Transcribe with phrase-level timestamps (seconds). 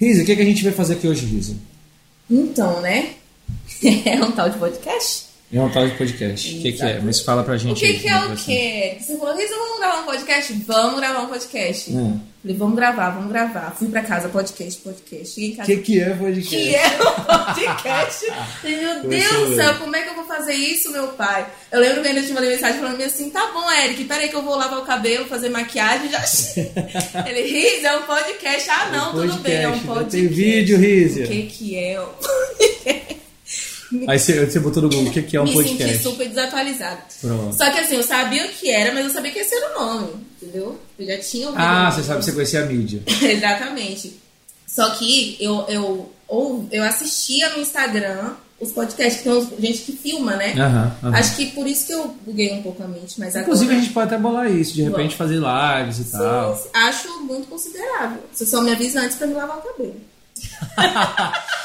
[0.00, 1.56] Risa, o que, é que a gente vai fazer aqui hoje, Risa?
[2.30, 3.10] Então, né?
[4.06, 5.26] É um tal de podcast?
[5.52, 6.56] É um tal de podcast.
[6.56, 7.00] O que, que é?
[7.00, 7.72] Mas fala pra gente.
[7.72, 8.96] O que, aí, que como é o quê?
[8.98, 10.52] Você falou, Risa, vamos gravar um podcast?
[10.66, 11.92] Vamos gravar um podcast.
[11.92, 12.20] Hum.
[12.44, 13.74] Falei, vamos gravar, vamos gravar.
[13.74, 15.34] Fui pra casa, podcast, podcast.
[15.34, 16.50] Cheguei em O que, que é podcast?
[16.50, 18.26] que é um podcast.
[18.62, 21.46] Meu Eu Deus do céu, como é que eu vou fazer isso, meu pai?
[21.72, 24.42] Eu lembro que ainda te mandei mensagem falando assim: tá bom, Eric, peraí que eu
[24.42, 26.22] vou lavar o cabelo, fazer maquiagem já.
[27.26, 28.68] Ele, Riz, é um podcast.
[28.68, 30.16] Ah, não, tudo bem, é um Podcast, podcast.
[30.16, 31.24] Tem vídeo, Rízia.
[31.24, 33.23] O que, que é um podcast?
[34.08, 35.92] Aí você, você botou no Google o que, que é um Me podcast.
[35.92, 36.98] senti super desatualizada.
[37.20, 37.56] Pronto.
[37.56, 39.80] Só que assim, eu sabia o que era, mas eu sabia que esse era o
[39.84, 40.78] nome, entendeu?
[40.98, 41.62] Eu já tinha ouvido.
[41.62, 43.02] Ah, você sabe, você conhecia a mídia.
[43.22, 44.14] Exatamente.
[44.66, 49.92] Só que eu, eu, ou, eu assistia no Instagram os podcasts, que tem gente que
[49.92, 50.54] filma, né?
[50.54, 51.14] Aham.
[51.14, 53.84] Acho que por isso que eu buguei um pouco a mente, mas Inclusive, a agora...
[53.84, 56.56] gente pode até bolar isso, de repente fazer lives e tal.
[56.56, 58.22] Sim, acho muito considerável.
[58.32, 59.96] Você só me avisa antes pra me lavar o cabelo.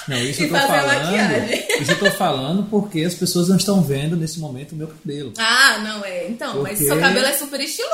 [0.08, 1.04] Não, isso E eu tô fazer falando.
[1.06, 1.66] maquiagem.
[1.82, 5.34] Isso eu tô falando porque as pessoas não estão vendo nesse momento o meu cabelo.
[5.38, 6.28] Ah, não é.
[6.28, 7.94] Então, mas Porque- seu cabelo é super estiloso,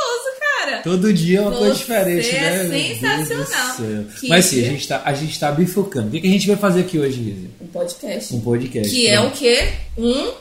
[0.59, 0.77] cara.
[0.81, 2.63] Todo dia é uma coisa Você diferente, é né?
[2.63, 4.05] Deus do sensacional.
[4.19, 6.07] Que Mas sim, a gente, tá, a gente tá bifurcando.
[6.07, 7.49] O que, que a gente vai fazer aqui hoje, Lizzie?
[7.61, 8.33] Um podcast.
[8.35, 8.89] Um podcast.
[8.89, 9.37] Que é o Pronto.
[9.37, 9.73] quê?
[9.97, 10.31] Um...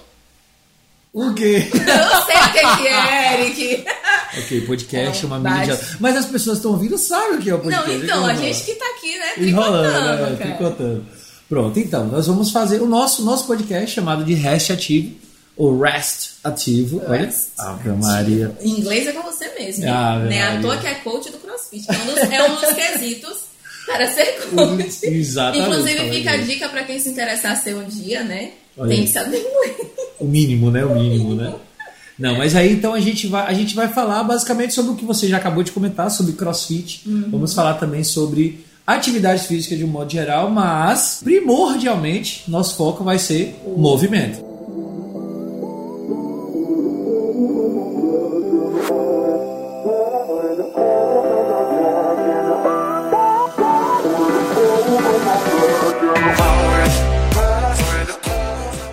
[1.12, 1.68] O quê?
[1.72, 3.84] Eu sei o que que é, Eric.
[4.38, 5.74] ok, podcast é É um uma mídia.
[5.76, 5.96] base.
[6.00, 7.90] Mas as pessoas estão ouvindo sabem o que é o podcast.
[7.90, 9.48] Não, então, a gente que tá aqui, né?
[9.48, 10.36] Enrolando, Tricotando, né?
[10.36, 10.36] cara.
[10.36, 11.06] Tricotando.
[11.48, 15.14] Pronto, então, nós vamos fazer o nosso, nosso podcast chamado de Rest Ativo,
[15.56, 17.02] ou Rest Ativo.
[17.06, 18.56] Olha, Rest Ave Maria.
[18.60, 19.84] Em inglês é com você mesmo.
[19.88, 20.40] Ah, né?
[20.44, 20.58] Maria.
[20.58, 21.84] À toa que é coach do CrossFit.
[21.88, 23.36] É um dos, é um dos quesitos
[23.86, 24.24] para ser
[24.56, 24.98] coach.
[25.04, 28.52] Exatamente, Inclusive, fica a dica para quem se interessar a ser um dia, né?
[28.76, 29.76] Olha Tem que saber inglês.
[30.18, 30.84] O mínimo, né?
[30.84, 31.54] O mínimo, né?
[32.18, 35.04] Não, mas aí então a gente vai, a gente vai falar basicamente sobre o que
[35.04, 37.02] você já acabou de comentar, sobre crossfit.
[37.06, 37.28] Uhum.
[37.30, 43.18] Vamos falar também sobre atividades físicas de um modo geral, mas primordialmente nosso foco vai
[43.18, 44.44] ser movimento.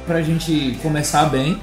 [0.07, 1.57] Pra gente começar bem,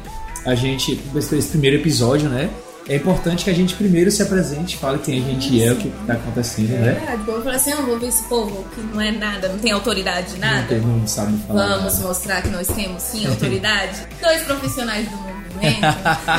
[0.49, 2.49] a gente, esse primeiro episódio, né?
[2.89, 5.91] É importante que a gente primeiro se apresente, fale quem a gente é, o que
[6.07, 6.93] tá acontecendo, né?
[6.93, 7.23] Verdade.
[7.29, 10.33] Eu falei assim: eu vou ver esse povo que não é nada, não tem autoridade
[10.33, 10.67] de Não nada.
[10.69, 11.69] tem, não sabe falar.
[11.77, 12.07] Vamos nada.
[12.09, 14.07] mostrar que nós temos sim autoridade.
[14.23, 15.81] Dois profissionais do movimento.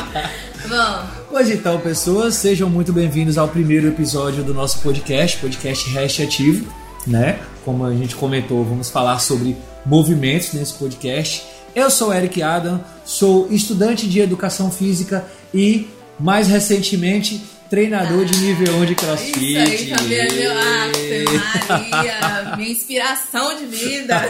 [0.66, 1.10] Vamos.
[1.30, 6.66] Pois então, pessoas, sejam muito bem-vindos ao primeiro episódio do nosso podcast, podcast Hash Ativo,
[7.06, 7.38] né?
[7.64, 9.56] Como a gente comentou, vamos falar sobre
[9.86, 11.44] movimentos nesse podcast.
[11.74, 15.86] Eu sou Eric Adam, sou estudante de educação física e,
[16.18, 19.38] mais recentemente, treinador de nível 1 de crossfit.
[19.38, 21.24] Isso aí também é meu Ave
[21.68, 24.20] Maria, minha inspiração de vida.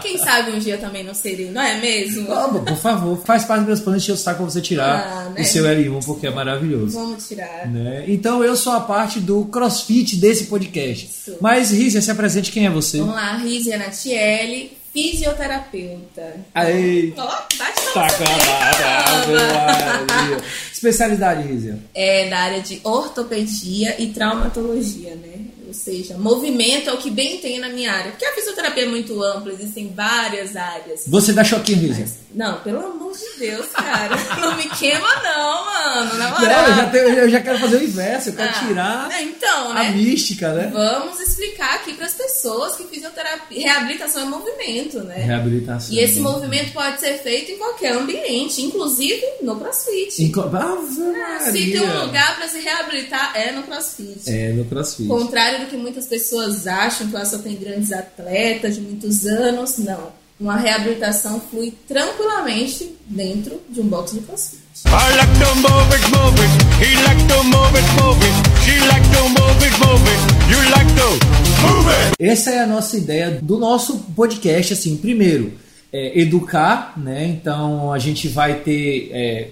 [0.00, 2.32] Quem sabe um dia também não seria, não é mesmo?
[2.32, 5.28] Ah, por favor, faz parte dos meus planos encher o saco pra você tirar Ah,
[5.28, 5.42] né?
[5.42, 6.98] o seu L1, porque é maravilhoso.
[6.98, 7.68] Vamos tirar.
[7.68, 8.04] né?
[8.08, 11.04] Então eu sou a parte do crossfit desse podcast.
[11.04, 11.36] Isso.
[11.42, 12.96] Mas, Rízia, se apresente quem é você.
[12.98, 16.36] Vamos lá, Rizia Natiele, fisioterapeuta.
[16.54, 17.92] Aí, Ó, bate na
[20.06, 20.42] tá.
[20.72, 21.78] Especialidade, Rízia.
[21.94, 25.51] É da área de ortopedia e traumatologia, né?
[25.72, 28.10] Ou seja, movimento é o que bem tem na minha área.
[28.12, 31.04] Porque a fisioterapia é muito ampla, existem várias áreas.
[31.06, 32.06] Você dá choquinho, Rízia.
[32.34, 34.14] Não, pelo amor de Deus, cara.
[34.40, 36.14] Não me queima, não, mano.
[36.18, 36.66] Na Não, moral.
[36.68, 39.70] eu já, tenho- eu já quero fazer o inverso, eu quero Ah, tirar é, então,
[39.70, 39.90] a né?
[39.90, 40.70] mística, né?
[40.72, 45.16] Vamos explicar aqui para as pessoas que fisioterapia, reabilitação é movimento, né?
[45.16, 45.94] Reabilitação.
[45.94, 50.22] E esse movimento pode ser feito em qualquer ambiente, inclusive no CrossFit.
[50.24, 50.40] Inco...
[50.40, 54.20] Ah, Se tem um lugar para se reabilitar, é no CrossFit.
[54.26, 55.06] É, no crossfit.
[55.08, 59.78] Contrário do que muitas pessoas acham, que lá só tem grandes atletas de muitos anos,
[59.78, 60.12] não.
[60.38, 64.62] Uma reabilitação flui tranquilamente dentro de um box de CrossFit.
[72.18, 75.52] Essa é a nossa ideia do nosso podcast, assim, primeiro,
[75.92, 77.26] é, educar, né?
[77.26, 79.10] Então a gente vai ter.
[79.12, 79.48] é,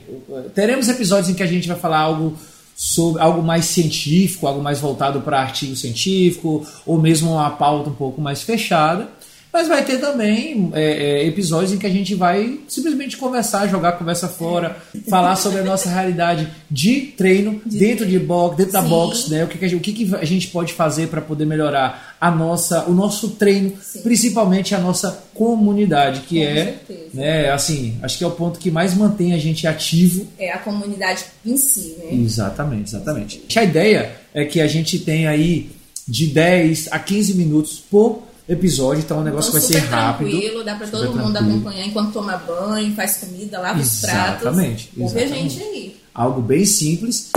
[0.55, 2.37] teremos episódios em que a gente vai falar algo
[2.83, 7.95] sobre algo mais científico, algo mais voltado para artigo científico, ou mesmo uma pauta um
[7.95, 9.07] pouco mais fechada.
[9.53, 13.91] Mas vai ter também é, é, episódios em que a gente vai simplesmente conversar, jogar
[13.91, 14.77] a conversa fora,
[15.09, 18.89] falar sobre a nossa realidade de treino dentro de box, dentro da Sim.
[18.89, 19.45] box, né?
[19.45, 22.17] O que, que a gente, o que, que a gente pode fazer para poder melhorar
[22.21, 24.03] a nossa, o nosso treino, Sim.
[24.03, 27.09] principalmente a nossa comunidade, que Com é, certeza.
[27.15, 27.51] né?
[27.51, 31.25] Assim, acho que é o ponto que mais mantém a gente ativo É a comunidade
[31.45, 32.15] em si, né?
[32.23, 33.59] Exatamente, exatamente.
[33.59, 35.71] A ideia é que a gente tenha aí
[36.07, 40.29] de 10 a 15 minutos por episódio, então o negócio Então, vai ser rápido.
[40.29, 41.51] tranquilo, dá super todo mundo tranquilo.
[41.59, 44.43] acompanhar enquanto toma banho, faz comida, lava os pratos.
[44.43, 45.55] Exatamente, Ouve a exatamente.
[45.55, 45.97] gente aí.
[46.13, 47.31] Algo bem simples.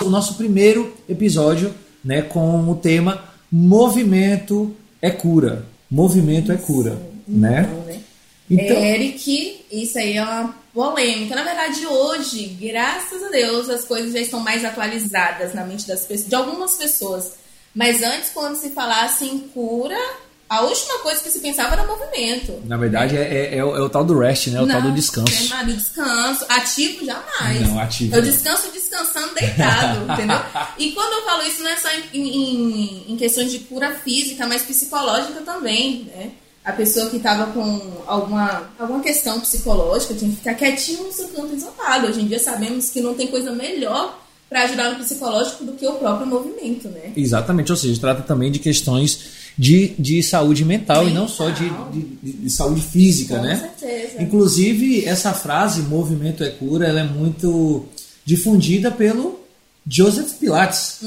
[0.00, 1.72] O nosso primeiro episódio,
[2.04, 5.64] né, com o tema Movimento é cura.
[5.88, 7.68] Movimento é cura, né?
[7.70, 8.00] Então, né?
[8.50, 11.34] Então, Eric, isso aí é uma polêmica.
[11.34, 16.00] Na verdade, hoje, graças a Deus, as coisas já estão mais atualizadas na mente das
[16.04, 17.32] pessoas, de algumas pessoas.
[17.74, 19.96] Mas antes, quando se falasse em cura,
[20.48, 22.62] a última coisa que se pensava era movimento.
[22.66, 23.22] na verdade, é,
[23.54, 24.60] é- é o, é o tal do rest, né?
[24.60, 25.52] O tal do Não, descanso.
[25.54, 26.44] é descanso.
[26.48, 27.60] Ativo jamais.
[27.62, 28.30] Não, ativo Eu não.
[28.30, 30.38] descanso descansando deitado, entendeu?
[30.78, 34.46] E quando eu falo isso, não é só em, em- em questões de cura física,
[34.46, 36.30] mas psicológica também, né?
[36.66, 41.28] A pessoa que estava com alguma, alguma questão psicológica tinha que ficar quietinho no seu
[41.28, 42.08] canto isolado.
[42.08, 44.18] Hoje em dia sabemos que não tem coisa melhor
[44.48, 47.12] para ajudar no psicológico do que o próprio movimento, né?
[47.16, 49.20] Exatamente, ou seja, trata também de questões
[49.58, 51.88] de, de saúde mental, e não só de, Mental.
[51.92, 53.70] de, de- de saúde física, Com né?
[53.78, 54.22] certeza.
[54.22, 57.86] Inclusive, essa frase, movimento é cura, ela é muito
[58.24, 59.40] difundida pelo
[59.88, 60.98] Joseph Pilates.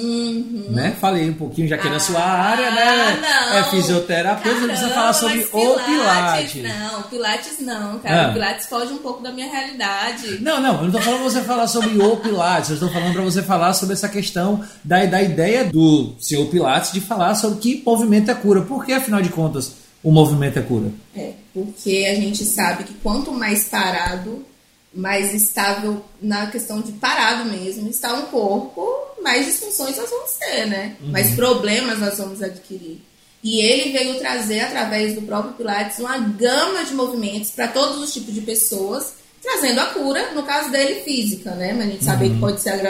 [0.70, 0.96] Né?
[1.00, 3.14] Falei um pouquinho, já que é na sua área, né?
[3.14, 3.24] Uhum.
[3.26, 3.39] Ah.
[3.58, 6.64] É fisioterapeuta, Caramba, precisa falar sobre mas o Pilates.
[6.64, 8.26] Não, Pilates não, cara.
[8.26, 8.30] Ah.
[8.30, 10.40] O Pilates foge um pouco da minha realidade.
[10.42, 13.14] Não, não, eu não tô falando pra você falar sobre o Pilates, eu estou falando
[13.14, 17.60] para você falar sobre essa questão da, da ideia do senhor Pilates de falar sobre
[17.60, 18.62] que movimento é cura.
[18.62, 19.74] Por que, afinal de contas,
[20.04, 20.92] o movimento é cura?
[21.16, 24.46] É, porque a gente sabe que quanto mais parado,
[24.94, 28.88] mais estável na questão de parado mesmo está um corpo,
[29.22, 30.96] mais disfunções nós vamos ter, né?
[31.02, 33.02] Mais problemas nós vamos adquirir.
[33.44, 38.14] E ele veio trazer, através do próprio Pilates, uma gama de movimentos para todos os
[38.14, 41.74] tipos de pessoas, trazendo a cura, no caso dele, física, né?
[41.74, 42.86] Mas a gente sabe que pode ser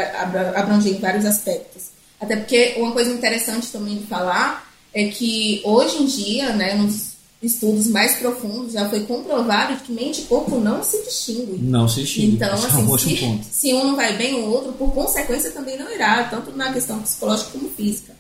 [0.56, 1.90] abranger em vários aspectos.
[2.20, 7.10] Até porque uma coisa interessante também de falar é que hoje em dia, né, nos
[7.42, 11.60] estudos mais profundos, já foi comprovado que mente e corpo não se distinguem.
[11.60, 12.36] Não se distingue.
[12.36, 16.26] Então, assim, se, se um não vai bem, o outro, por consequência, também não irá,
[16.26, 18.19] tanto na questão psicológica como física.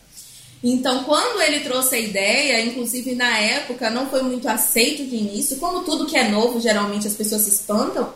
[0.63, 5.57] Então, quando ele trouxe a ideia, inclusive na época não foi muito aceito de início,
[5.57, 8.09] como tudo que é novo, geralmente as pessoas se espantam,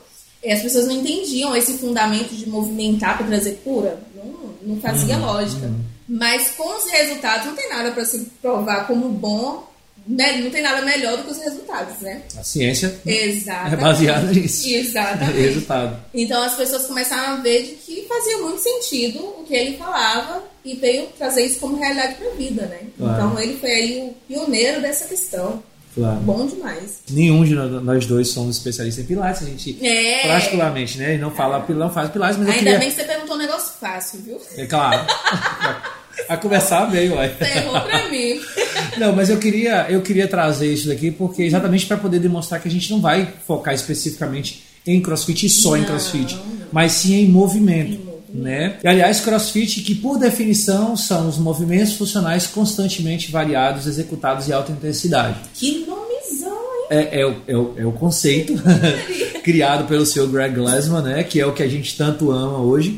[0.44, 5.16] eh, as pessoas não entendiam esse fundamento de movimentar para trazer cura, não, não fazia
[5.18, 5.72] Uhum, lógica.
[6.08, 9.72] Mas com os resultados, não tem nada para se provar como bom?
[10.06, 12.22] Não tem nada melhor do que os resultados, né?
[12.38, 13.74] A ciência Exatamente.
[13.74, 14.68] é baseada nisso.
[14.70, 15.38] Exatamente.
[15.40, 15.98] Resultado.
[16.14, 20.44] Então as pessoas começaram a ver de que fazia muito sentido o que ele falava
[20.66, 22.80] e veio trazer isso como realidade para a vida, né?
[22.98, 23.14] Claro.
[23.28, 25.64] Então ele foi aí o pioneiro dessa questão.
[25.96, 26.20] Claro.
[26.22, 27.02] Bom demais.
[27.12, 30.28] Nenhum de nós dois somos especialistas em Pilates, a gente É.
[30.28, 31.18] particularmente, né?
[31.18, 32.80] Não fala, não faz Pilates, mas Ainda queria.
[32.80, 34.42] bem que você perguntou um negócio fácil, viu?
[34.58, 35.06] É claro.
[36.30, 37.34] A conversar veio, ué.
[37.38, 38.40] Você errou pra mim.
[38.98, 42.68] Não, mas eu queria, eu queria trazer isso daqui porque exatamente para poder demonstrar que
[42.68, 46.44] a gente não vai focar especificamente em CrossFit e só em Não, CrossFit, não.
[46.72, 48.00] mas sim em movimento,
[48.34, 48.78] Em né?
[48.84, 54.72] E, aliás, CrossFit que por definição são os movimentos funcionais constantemente variados, executados em alta
[54.72, 55.38] intensidade.
[55.56, 56.88] Que nomezão, hein?
[56.92, 58.54] É, é, o, é, o, é o conceito
[59.44, 61.24] criado pelo seu Greg Glassman, né?
[61.24, 62.92] Que é o que a gente tanto ama hoje,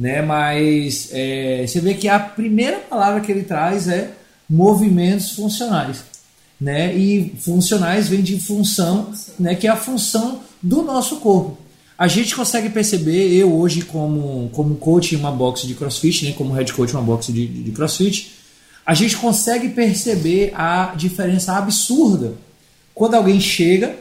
[0.00, 0.22] né?
[0.22, 4.10] Mas é, você vê que a primeira palavra que ele traz é
[4.48, 6.02] movimentos funcionais,
[6.58, 6.96] né?
[6.96, 9.54] E funcionais vem de função, né?
[9.54, 11.58] Que é a função do nosso corpo.
[11.98, 16.32] A gente consegue perceber, eu hoje como, como coach em uma box de crossfit, né?
[16.32, 18.32] Como head coach em uma box de, de crossfit,
[18.86, 22.32] a gente consegue perceber a diferença absurda
[22.94, 23.96] quando alguém chega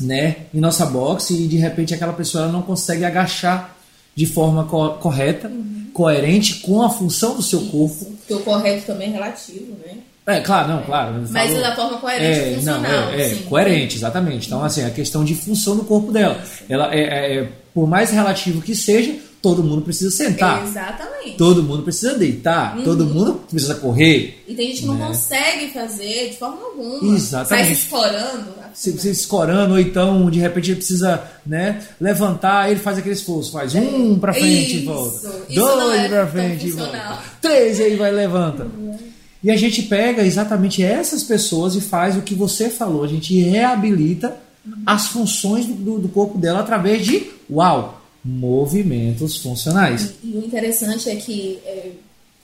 [0.00, 3.76] né, em nossa box e de repente aquela pessoa não consegue agachar
[4.14, 5.50] de forma co- correta,
[5.92, 8.04] coerente com a função do seu corpo.
[8.04, 9.94] Porque o correto também é relativo, né?
[10.26, 11.24] É, claro, não, claro.
[11.30, 12.80] Mas falo- da forma coerente é, funcional.
[12.82, 14.46] não, é, é, coerente, exatamente.
[14.46, 16.40] Então, assim, a questão de função do corpo dela.
[16.68, 20.64] Ela é, é- é, por mais relativo que seja, todo mundo precisa sentar.
[20.66, 21.36] Exatamente.
[21.36, 24.42] Todo mundo precisa deitar, todo mundo precisa correr.
[24.46, 25.06] E tem gente que não Né?
[25.06, 27.14] consegue fazer de forma alguma.
[27.16, 27.48] Exatamente.
[27.48, 28.44] Sai se escorando.
[28.74, 33.52] se, se escorando, ou então de repente ele precisa né, levantar, ele faz aquele esforço,
[33.52, 34.84] faz um pra frente e Isso.
[34.86, 38.66] volta, Isso não dois é pra frente e volta, três e aí vai e levanta.
[39.42, 43.38] E a gente pega exatamente essas pessoas e faz o que você falou, a gente
[43.40, 44.36] reabilita
[44.84, 50.14] as funções do, do corpo dela através de, uau, movimentos funcionais.
[50.22, 51.90] E o interessante é que, é,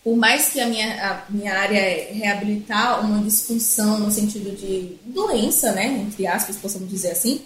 [0.03, 4.97] por mais que a minha, a minha área é reabilitar uma disfunção no sentido de
[5.07, 7.43] doença, né, entre aspas, possamos dizer assim,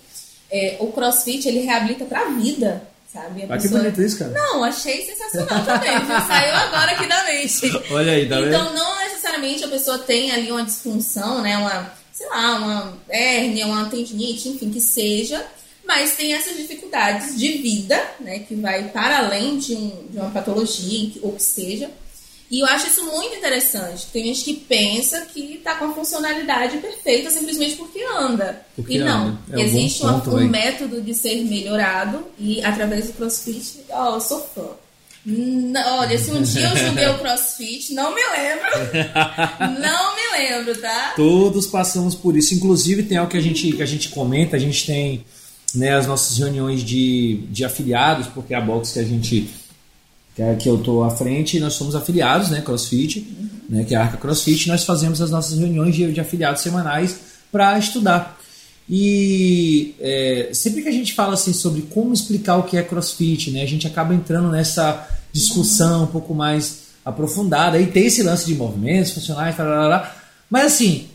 [0.51, 2.83] é, o CrossFit ele reabilita para a vida,
[3.13, 3.45] sabe?
[3.45, 4.33] A que pessoa- bonito isso, cara.
[4.33, 5.91] Não, achei sensacional também.
[6.27, 7.93] Saiu agora aqui da mente.
[7.93, 8.49] Olha aí, tá vendo?
[8.49, 11.57] Então, não necessariamente a pessoa tem ali uma disfunção, né?
[11.57, 15.45] Uma, sei lá, uma hérnia, uma tendinite, enfim, que seja.
[15.91, 18.39] Mas tem essas dificuldades de vida, né?
[18.41, 21.91] Que vai para além de, um- de uma patologia, ou que seja.
[22.49, 24.07] E eu acho isso muito interessante.
[24.13, 28.65] Tem gente que pensa que tá com a funcionalidade perfeita simplesmente porque anda.
[28.77, 29.39] Porque e não, anda.
[29.53, 30.49] É um existe um véi.
[30.49, 34.67] método de ser melhorado e através do CrossFit, ó, eu sou fã.
[35.27, 38.71] Não, olha, se um dia eu julguei o CrossFit, não me lembro.
[39.81, 41.13] Não me lembro, tá?
[41.15, 42.55] Todos passamos por isso.
[42.55, 45.25] Inclusive, tem algo que a gente, que a gente comenta, a gente tem
[45.75, 49.51] né, as nossas reuniões de, de afiliados, porque é a box que a gente.
[50.35, 52.61] Que, é, que eu tô à frente, nós somos afiliados, né?
[52.61, 53.27] CrossFit,
[53.69, 57.17] né, que é a Arca CrossFit, nós fazemos as nossas reuniões de, de afiliados semanais
[57.51, 58.39] para estudar.
[58.89, 63.51] E é, sempre que a gente fala assim sobre como explicar o que é CrossFit,
[63.51, 67.79] né, a gente acaba entrando nessa discussão um pouco mais aprofundada.
[67.81, 70.17] E tem esse lance de movimentos funcionais, tarará.
[70.49, 71.09] mas assim,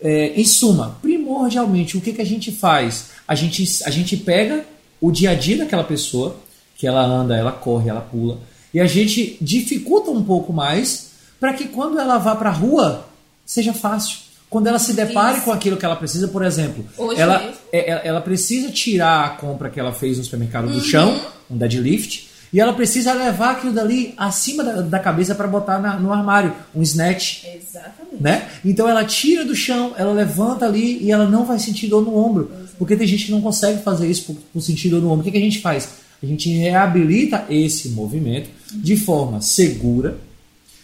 [0.00, 3.06] é, em suma, primordialmente, o que, que a gente faz?
[3.32, 4.62] A gente, a gente pega
[5.00, 6.36] o dia a dia daquela pessoa,
[6.76, 8.38] que ela anda, ela corre, ela pula,
[8.74, 13.06] e a gente dificulta um pouco mais para que quando ela vá para a rua
[13.46, 14.18] seja fácil.
[14.50, 15.46] Quando ela se depare Isso.
[15.46, 17.54] com aquilo que ela precisa, por exemplo, Hoje ela, mesmo.
[17.72, 20.72] é- ela, ela precisa tirar a compra que ela fez no supermercado Uhum.
[20.74, 21.18] do chão,
[21.50, 25.98] um deadlift, e ela precisa levar aquilo dali acima da, da cabeça para botar na-
[25.98, 28.20] no armário, um snatch Exatamente.
[28.22, 28.48] né?
[28.64, 32.14] Então ela tira do chão, ela levanta ali e ela não vai sentir dor no
[32.16, 32.50] ombro.
[32.78, 35.20] Porque tem gente que não consegue fazer isso por, por sentir dor no ombro.
[35.20, 35.88] O que, que a gente faz?
[36.22, 40.18] A gente reabilita esse movimento de forma segura,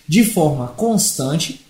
[0.07, 1.61] de forma constante,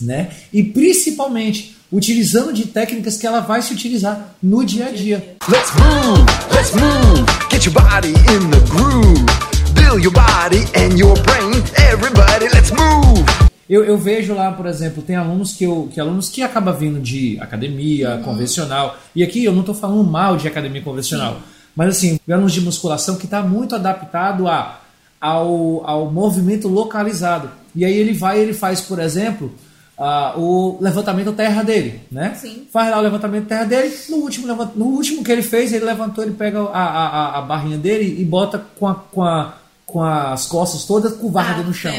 [0.00, 0.30] né?
[0.52, 5.36] E principalmente utilizando de técnicas que ela vai se utilizar no dia a dia.
[5.48, 7.24] Let's move, let's move.
[7.50, 9.48] Get your body in the groove.
[9.74, 11.62] Build your body and your brain.
[11.90, 13.24] Everybody, let's move.
[13.68, 17.00] Eu, eu vejo lá, por exemplo, tem alunos que eu, que alunos que acabam vindo
[17.00, 18.98] de academia convencional.
[19.14, 21.40] E aqui eu não estou falando mal de academia convencional,
[21.76, 24.80] mas assim, alunos de musculação que está muito adaptado a,
[25.20, 27.50] ao, ao movimento localizado.
[27.74, 29.52] E aí ele vai, ele faz, por exemplo,
[29.98, 32.36] ah, o levantamento terra dele, né?
[32.40, 32.66] Sim.
[32.72, 33.94] Faz lá o levantamento terra dele.
[34.08, 37.76] No último, no último que ele fez, ele levantou, ele pega a, a, a- barrinha
[37.78, 41.92] dele e bota com, a, com, a, com as costas todas curvadas no Ave chão.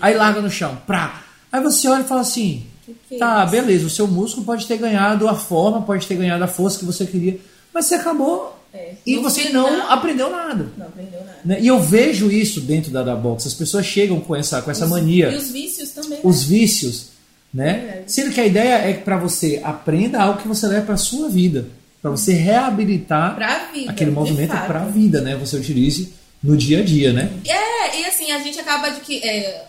[0.00, 1.22] Aí larga no chão, prá.
[1.50, 2.64] Aí você olha e fala assim:
[3.10, 3.50] é tá, isso?
[3.50, 6.84] beleza, o seu músculo pode ter ganhado a forma, pode ter ganhado a força que
[6.84, 7.38] você queria,
[7.74, 8.92] mas você acabou É.
[9.04, 10.68] e No você não aprendeu nada.
[10.78, 11.38] Não aprendeu nada.
[11.44, 11.58] né?
[11.60, 13.48] E eu vejo isso dentro da, da box.
[13.48, 16.10] As pessoas chegam com essa, com essa Os- mania E os vícios também.
[16.10, 16.18] né?
[16.22, 17.09] os vícios,
[17.52, 18.02] né?
[18.06, 21.28] Sendo que a ideia é que para você aprenda algo que você leva para sua
[21.28, 21.68] vida,
[22.00, 23.36] para você reabilitar
[23.72, 25.36] vida, aquele movimento para a vida, né?
[25.36, 27.30] Você utilize no dia a dia, né?
[27.46, 29.66] É, e assim, a gente acaba de que, é,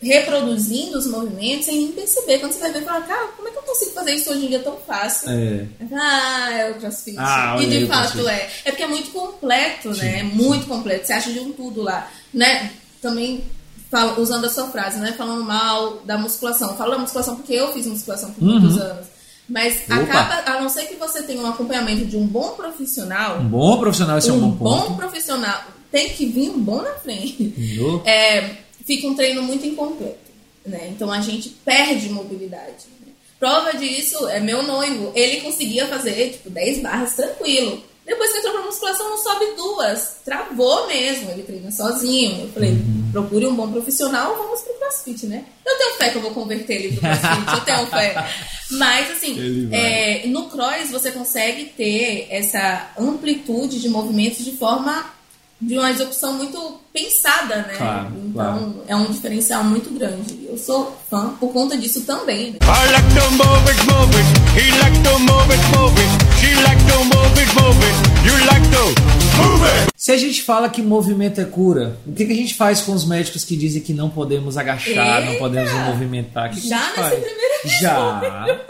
[0.00, 2.38] reproduzindo os movimentos sem nem perceber.
[2.38, 4.48] Quando você vai ver, fala, cara, como é que eu consigo fazer isso hoje em
[4.48, 5.30] dia tão fácil?
[5.30, 5.66] É.
[5.92, 7.16] Ah, é o crossfit.
[7.18, 8.48] Ah, e de fato é.
[8.64, 10.20] É porque é muito completo, né?
[10.20, 11.06] É muito completo.
[11.06, 12.08] Você acha de um tudo lá.
[12.32, 12.70] Né?
[13.02, 13.42] Também
[13.90, 15.12] fala- usando a sua frase, né?
[15.16, 16.76] Falando mal da musculação.
[16.76, 18.60] Falo da musculação porque eu fiz musculação por Uhum.
[18.60, 19.06] muitos anos.
[19.48, 19.94] Mas Opa.
[20.02, 23.78] acaba, a não ser que você tenha um acompanhamento de um bom profissional, Um bom
[23.78, 24.96] profissional, esse é um um bom ponto.
[24.96, 27.54] profissional, tem que vir um bom na frente.
[28.04, 30.28] É, fica um treino muito incompleto.
[30.66, 30.88] Né?
[30.90, 32.84] Então a gente perde mobilidade.
[33.00, 33.12] né?
[33.40, 35.12] Prova disso é meu noivo.
[35.14, 37.82] Ele conseguia fazer tipo 10 barras tranquilo.
[38.04, 40.16] Depois que entrou pra musculação, não sobe duas.
[40.26, 41.30] Travou mesmo.
[41.30, 42.42] Ele treina sozinho.
[42.42, 42.97] Eu falei, Uhum.
[43.12, 45.44] Procure um bom profissional, vamos pro crossfit, né?
[45.66, 48.28] Eu tenho fé que eu vou converter ele pro crossfit, eu tenho fé.
[48.70, 55.17] Mas, assim, é, no cross você consegue ter essa amplitude de movimentos de forma
[55.60, 57.74] de uma execução muito pensada, né?
[57.76, 58.84] Claro, então claro.
[58.86, 60.46] é um diferencial muito grande.
[60.48, 62.52] Eu sou fã por conta disso também.
[62.52, 62.58] Né?
[70.08, 72.92] Se a gente fala que movimento é cura, o que, que a gente faz com
[72.92, 75.38] os médicos que dizem que não podemos agachar, não Eita!
[75.38, 76.50] podemos nos movimentar?
[76.50, 78.60] Que, que Já gente nesse primeiro Já,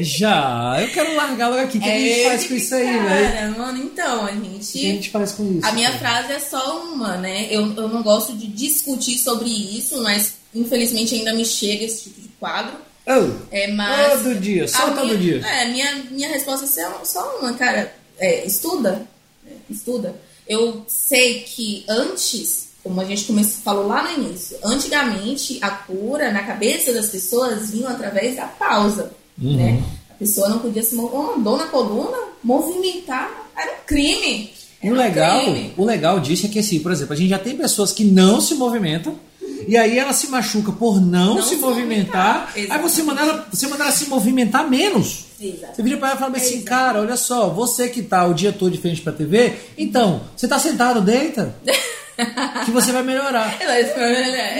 [0.00, 0.76] já.
[0.80, 1.78] Eu quero largar logo aqui.
[1.78, 3.32] O que, que a gente faz com isso aí, velho?
[3.32, 4.78] Cara, mano, então, a O que a gente.
[4.78, 5.66] gente faz com isso?
[5.66, 5.98] A minha cara?
[5.98, 7.46] frase é só uma, né?
[7.50, 12.20] Eu, eu não gosto de discutir sobre isso, mas infelizmente ainda me chega esse tipo
[12.20, 12.76] de quadro.
[13.06, 15.40] Oh, É, mas Todo dia, só todo minha, dia.
[15.46, 17.94] É, minha, minha resposta é só uma, cara.
[18.18, 19.06] É, estuda.
[19.46, 20.14] É, estuda.
[20.46, 26.30] Eu sei que antes, como a gente começou, falou lá no início, antigamente a cura
[26.30, 29.10] na cabeça das pessoas vinha através da pausa.
[29.40, 29.56] Uhum.
[29.56, 29.82] Né?
[30.10, 34.50] A pessoa não podia se mover, uma dor na coluna, movimentar era um crime.
[34.82, 35.72] E o um legal, crime.
[35.76, 38.40] o legal disso é que, assim, por exemplo, a gente já tem pessoas que não
[38.40, 39.14] se movimentam.
[39.66, 42.46] E aí ela se machuca por não, Não se se movimentar.
[42.48, 45.24] movimentar, Aí você manda, ela, você manda ela se movimentar menos.
[45.40, 45.76] Exatamente.
[45.76, 46.64] Você vira pra ela e fala assim, Exatamente.
[46.64, 50.46] cara, olha só, você que tá o dia todo de frente pra TV, então, você
[50.48, 51.54] tá sentado, deita.
[52.64, 53.56] que você vai melhorar.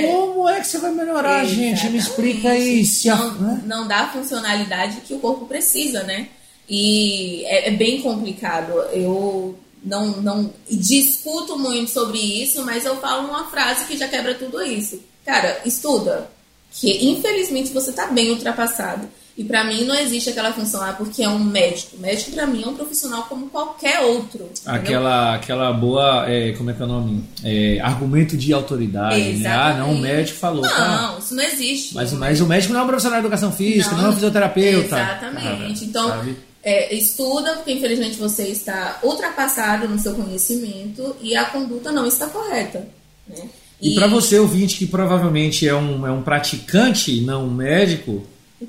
[0.04, 0.06] É.
[0.10, 1.88] Como é que você vai melhorar, gente?
[1.90, 2.84] Me explica aí.
[2.84, 3.62] Se a- não, né?
[3.66, 6.28] não dá a funcionalidade que o corpo precisa, né?
[6.68, 8.72] E é, é bem complicado.
[8.92, 14.34] Eu não, não discuto muito sobre isso, mas eu falo uma frase que já quebra
[14.34, 15.00] tudo isso.
[15.24, 16.30] Cara, estuda.
[16.70, 19.08] Que infelizmente você tá bem ultrapassado.
[19.38, 21.96] E pra mim não existe aquela função, ah, porque é um médico.
[22.00, 24.42] Médico pra mim é um profissional como qualquer outro.
[24.42, 24.74] entendeu?
[24.74, 27.24] Aquela, aquela boa, é, como é que é o nome?
[27.44, 29.48] É, argumento de autoridade, né?
[29.48, 30.00] Ah, não, o Exatamente.
[30.00, 30.62] médico falou.
[30.62, 30.88] tá?
[30.88, 31.94] Não, isso não existe.
[31.94, 34.96] Mas, mas o médico não é um profissional de educação física, não, é um fisioterapeuta.
[34.96, 35.84] Exatamente.
[35.84, 36.36] Então, sabe?
[36.64, 42.26] é, estuda, porque infelizmente você está ultrapassado no seu conhecimento e a conduta não está
[42.26, 42.88] correta.
[43.28, 43.48] Né?
[43.80, 48.26] E, pra você, ouvinte, que provavelmente é um, é um praticante, não um médico,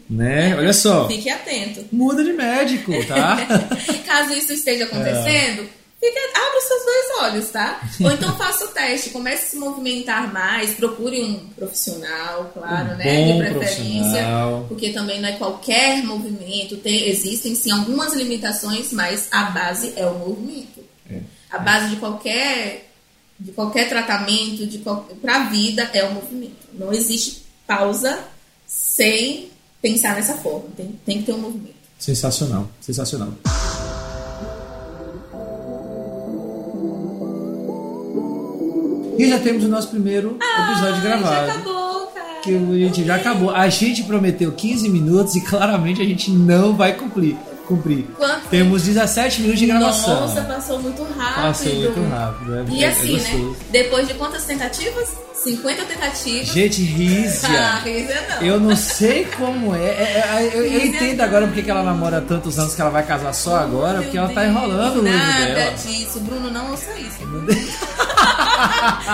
[0.10, 0.56] né?
[0.56, 1.86] Olha só, Fique atento.
[1.92, 3.38] muda de médico, tá?
[4.06, 5.68] Caso isso esteja acontecendo,
[6.00, 7.82] fique, abre os seus dois olhos, tá?
[8.02, 12.98] Ou então faça o teste, comece a se movimentar mais, procure um profissional, claro, Um
[12.98, 13.34] né?
[13.34, 14.26] De preferência.
[14.68, 20.06] Porque também não é qualquer movimento, tem, existem sim algumas limitações, mas a base é
[20.06, 20.84] o movimento.
[21.10, 21.20] É.
[21.50, 22.86] A base de qualquer
[23.40, 24.80] de qualquer tratamento, de
[25.22, 26.68] para a vida é o movimento.
[26.74, 28.20] Não existe pausa
[28.68, 29.50] sem
[29.82, 30.66] pensar nessa forma.
[30.76, 31.76] Tem, tem que ter um movimento.
[31.98, 33.30] Sensacional, sensacional.
[39.18, 41.48] E já temos o nosso primeiro episódio Ai, gravado.
[41.48, 42.40] Já acabou, cara.
[42.42, 43.50] que a gente já acabou.
[43.50, 47.36] A gente prometeu 15 minutos e claramente a gente não vai cumprir.
[47.68, 48.06] cumprir.
[48.18, 48.48] Quanto?
[48.50, 50.22] Temos 17 minutos de gravação.
[50.22, 51.42] Nossa, passou muito rápido.
[51.44, 52.56] Passou muito rápido.
[52.56, 53.20] É, E é- é assim, né?
[53.20, 53.56] gostoso.
[53.70, 55.10] Depois de quantas tentativas?
[55.44, 56.48] 50 tentativas.
[56.50, 57.76] Gente, Ah, Rízia.
[57.84, 58.42] Rízia não.
[58.48, 59.80] Eu não sei como é.
[59.86, 63.06] É, é, eu, eu entendo agora porque que ela namora tantos anos que ela vai
[63.06, 65.72] casar só agora, porque ela tá Meu enrolando o Deus, noivo Nada dela.
[65.72, 66.20] disso.
[66.20, 67.20] Bruno, não ouça isso.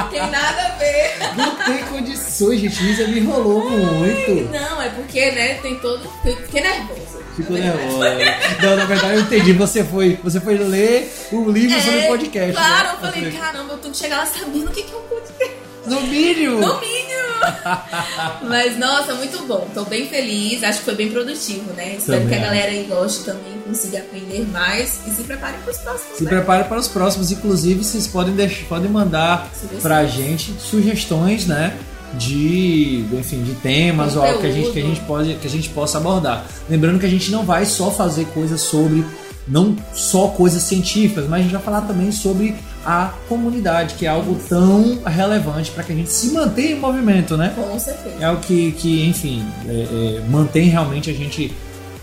[0.09, 1.15] Tem nada a ver.
[1.37, 2.81] Não tem condições, gente.
[2.81, 4.51] Rízia me enrolou muito.
[4.51, 6.09] Não, é porque, né, tem todo.
[6.23, 7.23] Fiquei nervosa.
[7.35, 8.15] Ficou nervosa.
[8.61, 9.53] Não, na verdade eu entendi.
[9.53, 12.53] Você foi, você foi ler o livro sobre É, podcast.
[12.53, 12.93] Claro, né?
[12.93, 15.55] eu falei, caramba, eu tenho que chegar lá sabendo o que que é um podcast.
[15.87, 16.59] No mínimo.
[16.59, 17.05] No mínimo!
[18.47, 19.67] Mas, nossa, muito bom.
[19.73, 20.63] Tô bem feliz.
[20.63, 21.95] Acho que foi bem produtivo, né?
[21.95, 24.99] Espero Também que a galera aí goste também, consiga aprender mais.
[25.05, 26.17] E se preparem para os próximos.
[26.17, 26.29] Se né?
[26.29, 27.31] prepare para os próximos.
[27.31, 29.81] Inclusive, vocês podem, deixar, podem mandar Sugestões.
[29.81, 31.77] pra gente sugestões, né?
[32.13, 35.49] De, enfim, de temas ou algo que a gente, que a gente pode, que a
[35.49, 36.45] gente possa abordar.
[36.69, 39.03] Lembrando que a gente não vai só fazer coisas sobre,
[39.45, 44.09] não só coisas científicas, mas a gente vai falar também sobre a comunidade, que é
[44.09, 47.51] algo tão relevante para que a gente se mantenha em movimento, né?
[47.55, 48.15] Com certeza.
[48.19, 51.51] É o que, que enfim, é- é, mantém realmente a gente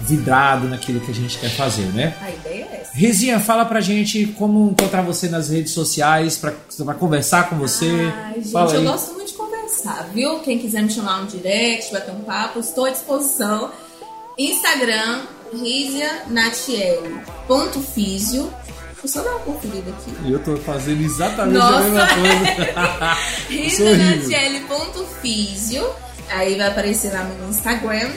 [0.01, 2.17] vidrado naquilo que a gente quer fazer, né?
[2.21, 2.91] A ideia é essa.
[2.99, 6.53] Rizinha, fala pra gente como encontrar você nas redes sociais, pra,
[6.85, 8.13] pra conversar com você.
[8.25, 8.85] Ai, gente, fala eu aí.
[8.87, 10.41] gosto muito de conversar, viu?
[10.41, 13.71] Quem quiser me chamar no direct, bater um papo, estou à disposição.
[14.37, 15.21] Instagram,
[15.53, 18.51] risianatiele.fisio.
[19.03, 20.13] Eu só dar uma conferida aqui.
[20.25, 21.79] E eu tô fazendo exatamente Nossa.
[21.79, 23.17] a mesma coisa.
[23.51, 25.85] Risianatiele.fisio.
[26.31, 28.11] Aí vai aparecer lá no Instagram.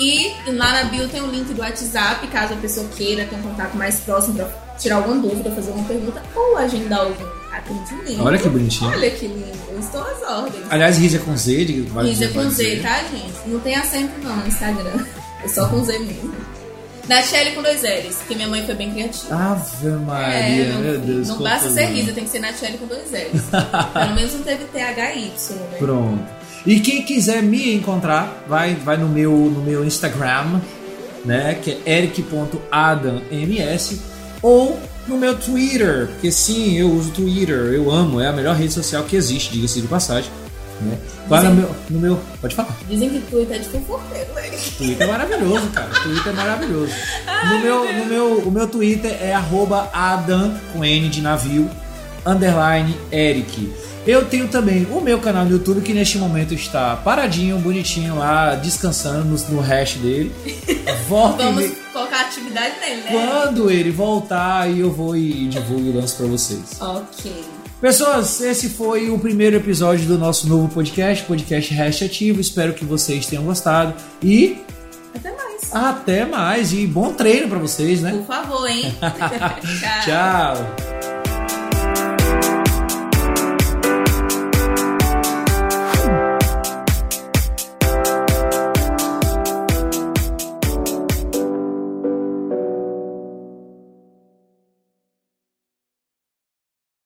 [0.00, 3.42] E lá na bio tem o link do WhatsApp, caso a pessoa queira ter um
[3.42, 8.22] contato mais próximo pra tirar alguma dúvida, fazer alguma pergunta ou agendar algum atendimento.
[8.22, 8.90] Olha que bonitinho.
[8.90, 10.64] Olha que lindo, eu estou às ordens.
[10.70, 13.48] Aliás, Rizia com Z, Risa dizer, com Z, tá, gente?
[13.48, 15.04] Não tem acento não no Instagram.
[15.42, 16.32] É só com Z mesmo.
[17.08, 19.34] Nachelle com dois L's, porque minha mãe foi bem criativa.
[19.34, 21.28] Ave Maria, É, não, meu Deus.
[21.28, 21.86] não basta ser.
[21.86, 23.42] Risa, tem que ser Nachelle com dois L's.
[23.92, 25.76] Pelo menos não teve THY, né?
[25.78, 26.26] Pronto.
[26.66, 30.60] E quem quiser me encontrar, vai, vai no, meu, no meu Instagram,
[31.24, 31.58] né?
[31.62, 34.00] Que é eric.adamms
[34.42, 38.72] ou no meu Twitter, porque sim, eu uso Twitter, eu amo, é a melhor rede
[38.72, 40.30] social que existe, diga-se de passagem.
[40.80, 40.98] Né?
[41.28, 42.20] No meu, no meu.
[42.40, 42.76] Pode falar.
[42.88, 44.42] Dizem que Twitter é de fofoqueiro, né?
[44.78, 45.88] Twitter é maravilhoso, cara.
[46.02, 46.92] Twitter é maravilhoso.
[47.50, 51.70] No meu, no meu, o meu Twitter é arroba Adam, com N de navio,
[52.26, 53.72] underline Eric.
[54.06, 58.54] Eu tenho também o meu canal no YouTube, que neste momento está paradinho, bonitinho lá,
[58.54, 60.32] descansando no, no hash dele.
[61.08, 63.10] Volta e Vamos me- colocar atividade nele, né?
[63.12, 66.60] Quando ele voltar, aí eu vou e divulgo e lanço pra vocês.
[66.80, 67.44] Ok.
[67.80, 72.40] Pessoas, esse foi o primeiro episódio do nosso novo podcast, podcast Hash Ativo.
[72.40, 74.58] Espero que vocês tenham gostado e
[75.14, 75.74] Até mais.
[75.74, 76.72] até mais.
[76.72, 78.10] E bom treino pra vocês, né?
[78.12, 78.92] Por favor, hein?
[80.04, 80.04] Tchau.
[80.04, 80.87] Tchau.